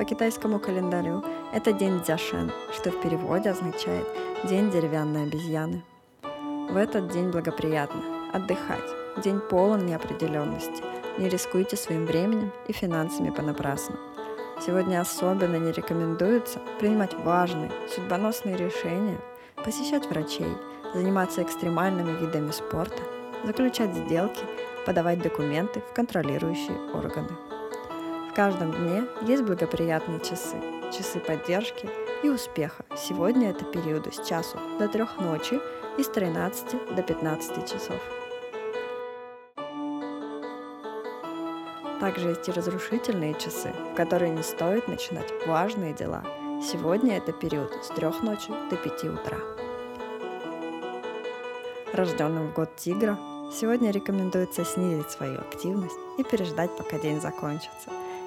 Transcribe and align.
По 0.00 0.06
китайскому 0.06 0.58
календарю 0.58 1.22
это 1.52 1.74
день 1.74 2.00
Дзяшен, 2.00 2.50
что 2.72 2.90
в 2.90 3.02
переводе 3.02 3.50
означает 3.50 4.06
«день 4.44 4.70
деревянной 4.70 5.24
обезьяны». 5.24 5.82
В 6.70 6.76
этот 6.78 7.08
день 7.08 7.28
благоприятно 7.28 8.00
отдыхать, 8.32 8.94
день 9.22 9.40
полон 9.40 9.84
неопределенности, 9.84 10.82
не 11.18 11.28
рискуйте 11.28 11.76
своим 11.76 12.06
временем 12.06 12.50
и 12.66 12.72
финансами 12.72 13.28
понапрасну. 13.28 13.96
Сегодня 14.64 15.02
особенно 15.02 15.56
не 15.56 15.70
рекомендуется 15.70 16.60
принимать 16.78 17.12
важные, 17.12 17.70
судьбоносные 17.94 18.56
решения, 18.56 19.20
посещать 19.62 20.06
врачей, 20.06 20.56
заниматься 20.94 21.42
экстремальными 21.42 22.18
видами 22.18 22.52
спорта, 22.52 23.02
заключать 23.44 23.94
сделки, 23.94 24.46
подавать 24.86 25.20
документы 25.20 25.82
в 25.82 25.92
контролирующие 25.92 26.78
органы. 26.94 27.28
В 28.30 28.32
каждом 28.32 28.70
дне 28.70 29.06
есть 29.22 29.42
благоприятные 29.42 30.20
часы, 30.20 30.54
часы 30.96 31.18
поддержки 31.18 31.90
и 32.22 32.28
успеха. 32.28 32.84
Сегодня 32.96 33.50
это 33.50 33.64
периоды 33.64 34.12
с 34.12 34.24
часу 34.24 34.56
до 34.78 34.86
трех 34.86 35.18
ночи 35.18 35.58
и 35.98 36.04
с 36.04 36.08
13 36.08 36.94
до 36.94 37.02
15 37.02 37.68
часов. 37.68 38.00
Также 41.98 42.28
есть 42.28 42.48
и 42.48 42.52
разрушительные 42.52 43.34
часы, 43.34 43.72
в 43.92 43.96
которые 43.96 44.30
не 44.30 44.44
стоит 44.44 44.86
начинать 44.86 45.32
важные 45.48 45.92
дела. 45.92 46.22
Сегодня 46.62 47.16
это 47.16 47.32
период 47.32 47.84
с 47.84 47.88
трех 47.88 48.22
ночи 48.22 48.52
до 48.70 48.76
5 48.76 49.04
утра. 49.06 49.38
Рожденным 51.92 52.46
в 52.46 52.54
год 52.54 52.76
тигра 52.76 53.18
сегодня 53.52 53.90
рекомендуется 53.90 54.64
снизить 54.64 55.10
свою 55.10 55.40
активность 55.40 55.98
и 56.16 56.22
переждать, 56.22 56.70
пока 56.76 56.96
день 56.96 57.20
закончится– 57.20 57.90